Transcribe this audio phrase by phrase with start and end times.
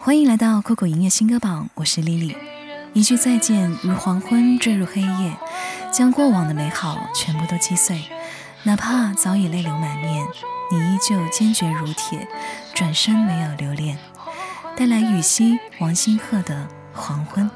[0.00, 2.36] 欢迎来到酷狗音乐新歌榜，我是丽丽。
[2.92, 5.36] 一句再见，如黄昏坠入黑夜，
[5.92, 8.00] 将过往的美好全部都击碎。
[8.62, 10.24] 哪怕早已泪流满面，
[10.70, 12.28] 你依旧坚决如铁，
[12.74, 13.98] 转身没有留恋。
[14.76, 16.54] 带来雨熙、王星鹤的
[16.98, 17.50] 《黄昏》。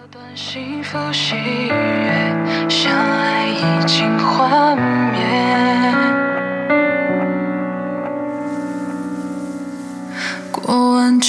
[2.69, 4.77] 相爱已经幻
[5.13, 6.12] 灭。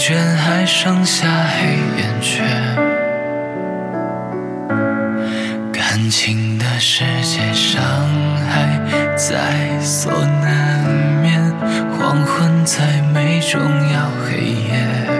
[0.00, 2.42] 倦还剩下黑眼圈。
[5.70, 7.82] 感情的世界，伤
[8.48, 8.80] 害
[9.14, 10.88] 在所难
[11.20, 11.38] 免。
[11.98, 13.60] 黄昏再美，终
[13.92, 15.19] 要黑夜。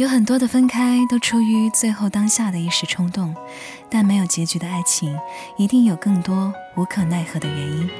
[0.00, 3.36] 有很多的分开都出于最后当下的一时冲动，
[3.90, 5.14] 但没有结局的爱情
[5.58, 7.90] 一定有更多无可奈何的原因。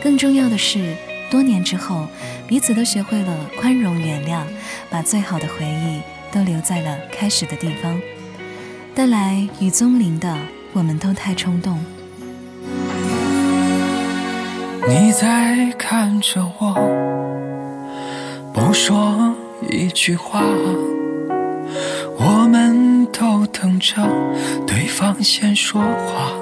[0.00, 0.96] 更重要的是，
[1.32, 2.06] 多年之后，
[2.46, 4.44] 彼此都学会了宽容原谅，
[4.88, 8.00] 把最好的回忆都留在了开始的地方。
[8.94, 10.32] 带来雨宗林的
[10.72, 11.76] 《我们都太冲动》。
[14.86, 16.72] 你在看着我，
[18.54, 19.34] 不说
[19.68, 20.40] 一句话，
[23.78, 24.02] 着
[24.66, 26.32] 对方先说话。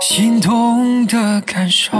[0.00, 1.96] 心动的感受，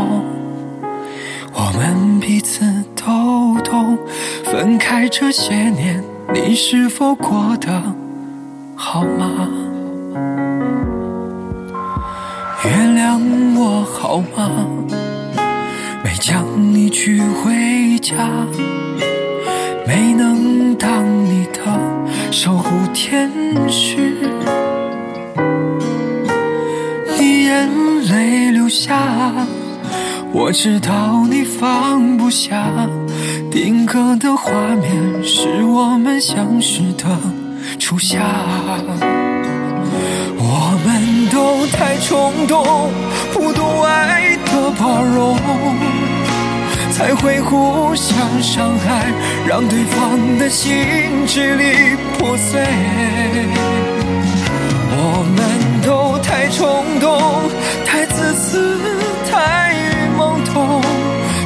[1.52, 2.64] 我们彼此
[2.96, 3.98] 都懂。
[4.44, 6.02] 分开这些年，
[6.34, 7.82] 你是否过得
[8.74, 9.48] 好吗？
[12.64, 13.20] 原谅
[13.58, 14.66] 我好吗？
[16.02, 18.16] 没将你娶回家，
[19.86, 21.60] 没能当你的
[22.32, 23.28] 守护天
[23.68, 24.16] 使。
[27.18, 27.68] 你眼
[28.08, 28.96] 泪流下，
[30.32, 32.70] 我知道你放不下。
[33.50, 37.04] 定格的画面是我们相识的
[37.78, 38.20] 初夏。
[40.38, 42.90] 我们都太冲动，
[43.32, 45.36] 不懂爱的包容，
[47.00, 49.06] 才会互相伤害，
[49.48, 50.76] 让对方的心
[51.26, 52.60] 支离破碎。
[54.92, 57.18] 我们都太冲动，
[57.86, 58.78] 太自私，
[59.30, 59.72] 太
[60.18, 60.82] 懵懂，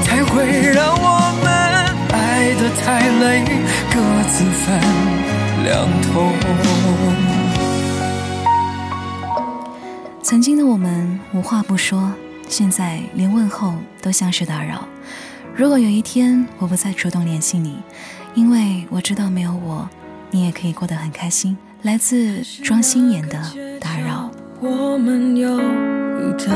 [0.03, 1.47] 才会让我们
[2.11, 3.45] 爱得太累，
[3.95, 4.81] 各自分
[5.63, 6.33] 两头。
[10.21, 12.13] 曾经的我们无话不说，
[12.49, 13.73] 现在连问候
[14.03, 14.85] 都像是打扰。
[15.57, 17.77] 如果有一天我不再主动联系你，
[18.35, 19.89] 因为我知道没有我，
[20.33, 21.57] 你也可以过得很开心。
[21.83, 23.39] 来自庄心妍的
[23.79, 24.29] 《打扰》。
[24.67, 26.55] 我们又遇到，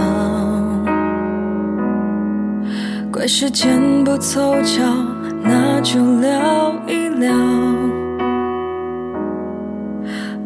[3.12, 4.82] 怪时间不凑巧，
[5.44, 7.32] 那就聊一聊，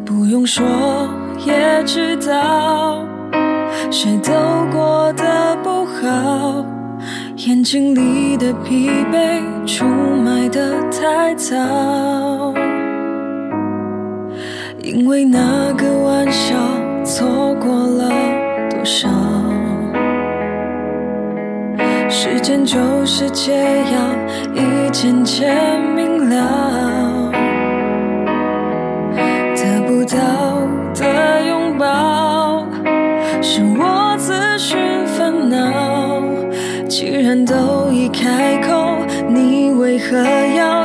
[0.05, 1.09] 不用说
[1.43, 3.03] 也知道。
[3.89, 4.31] 谁都
[7.63, 11.55] 眼睛里的疲惫出卖的太早，
[14.81, 16.57] 因为那个玩笑
[17.05, 18.09] 错过了
[18.69, 19.07] 多少？
[22.09, 23.97] 时间就是解药，
[24.53, 26.92] 一渐渐明了，
[36.95, 40.15] 既然都已开口你为何
[40.55, 40.82] 要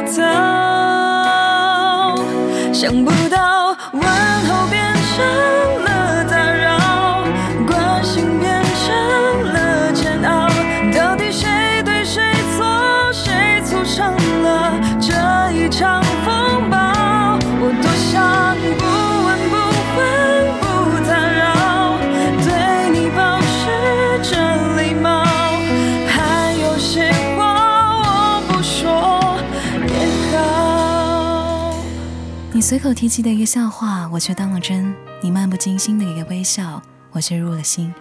[32.58, 36.82] 你随口提及的一个笑话，我却当了真；你漫不经心的一个微笑，
[37.12, 37.94] 我却入了心。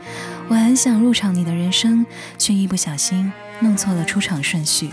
[0.47, 2.03] 我很想入场你的人生，
[2.39, 4.89] 却一不小心弄错了出场顺序。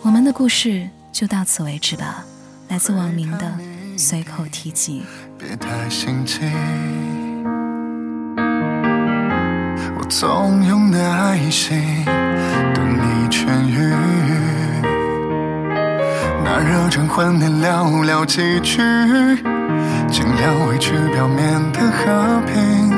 [0.00, 2.24] 我们的故事就到此为止吧。
[2.68, 3.58] 来自网名的
[3.98, 5.02] 随口提及。
[5.38, 6.40] 别太心急。
[9.98, 12.02] 我纵用的爱心，
[12.72, 13.93] 等你痊愈。
[16.64, 18.80] 热忱换你寥寥几句，
[20.10, 22.90] 尽量维持表面的和平。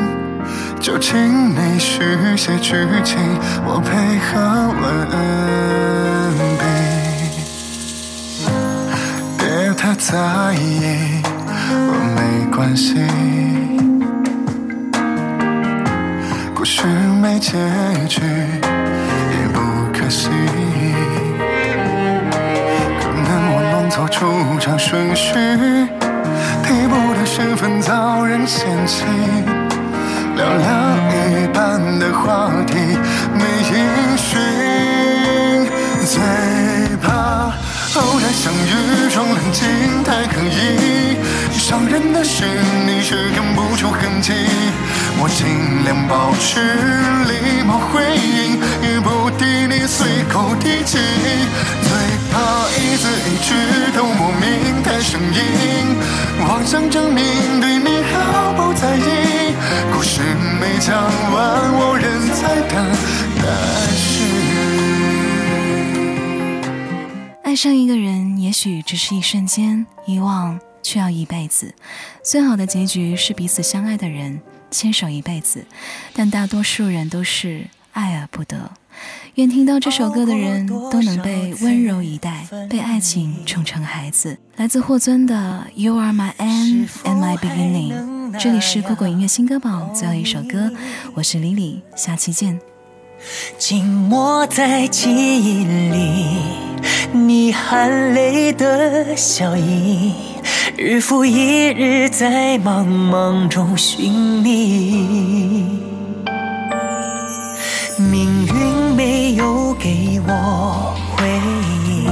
[0.79, 3.19] 就请你续写剧情，
[3.65, 4.85] 我配合文
[6.59, 6.65] 笔。
[9.37, 10.17] 别太在
[10.55, 11.21] 意，
[11.89, 12.19] 我没
[12.55, 12.95] 关系。
[16.55, 16.87] 故事
[17.21, 17.53] 没结
[18.09, 19.59] 局，也不
[19.93, 20.31] 可惜。
[23.97, 25.33] 能我弄错出场顺序，
[26.63, 29.05] 替补的身份遭人嫌弃。
[30.37, 30.67] 聊聊
[31.15, 32.77] 一半的话题，
[33.33, 33.41] 没
[33.73, 34.39] 音讯。
[36.05, 36.21] 最
[36.99, 37.51] 怕
[37.99, 41.17] 偶然相遇装冷静太刻意，
[41.59, 42.45] 伤人的是
[42.87, 44.33] 你却看不出痕迹。
[45.19, 46.61] 我尽量保持
[47.25, 48.61] 礼貌回应，
[50.87, 50.99] 口提及。
[51.83, 51.91] 最
[52.31, 52.37] 怕
[52.79, 53.51] 一字一句
[53.97, 55.97] 都莫名太生硬，
[56.47, 57.25] 妄想证明
[57.61, 59.01] 对你毫不在意。
[59.93, 60.23] 故事
[60.61, 60.97] 没讲
[61.33, 62.77] 完，我仍在等
[63.43, 63.45] 待
[63.97, 64.23] 续。
[67.43, 71.75] 爱上一个人，也许只是一瞬间，遗忘却要一辈子。
[72.23, 74.41] 最好的结局是彼此相爱的人
[74.71, 75.65] 牵手一辈子，
[76.13, 78.71] 但大多数人都是爱而不得。
[79.35, 84.39] 愿听到这首歌的人都能被温柔以待，被爱情宠成孩子。
[84.57, 87.93] 来自霍尊的《You Are My End and My Beginning》，
[88.39, 90.73] 这里是酷狗音乐新歌榜最后一首歌，
[91.15, 92.59] 我是李李，下期见。
[93.59, 96.39] 静默在记忆里，
[97.13, 100.13] 你含泪的笑意，
[100.77, 105.96] 日复一日在茫茫中寻觅。
[109.37, 111.29] 有给我回
[111.87, 112.11] 应，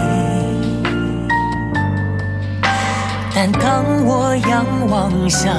[3.35, 5.51] 但当我仰望向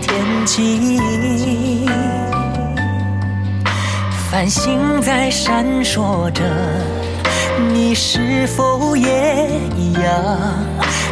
[0.00, 1.00] 天际。
[4.30, 6.44] 繁星在闪烁着，
[7.72, 10.04] 你是否也一样？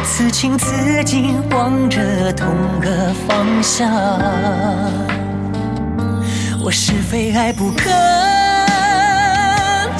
[0.05, 2.47] 此情此景望着同
[2.79, 3.91] 个方向，
[6.63, 7.89] 我是非爱不可，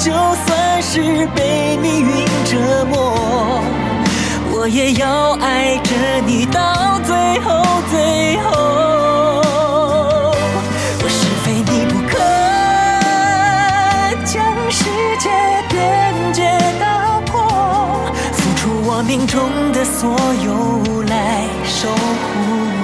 [0.00, 3.60] 就算是被命运折磨，
[4.50, 5.90] 我也要爱着
[6.26, 8.48] 你到最后最后。
[11.02, 12.16] 我是非你不可。
[14.24, 14.84] 将世
[15.18, 15.28] 界
[15.68, 17.36] 边界打破，
[18.32, 22.79] 付出我命中的所有来守护。